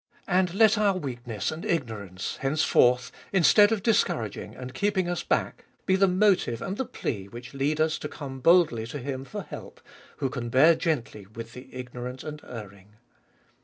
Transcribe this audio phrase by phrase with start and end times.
[0.27, 5.95] And let our weakness and ignorance henceforth, instead of discouraging and keeping us back, be
[5.95, 9.79] the motive and the plea which lead us to come boldly to Him for help,
[10.17, 12.95] who can bear gently with the ignorant and erring.